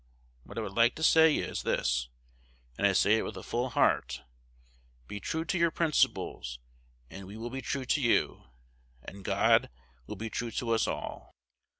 [0.45, 2.09] What I would like to say is this,
[2.75, 4.23] and I say it with a full heart:
[5.07, 6.57] Be true to your principles;
[7.11, 8.45] and we will be true to you,
[9.03, 9.69] and God
[10.07, 11.35] will be true to us all."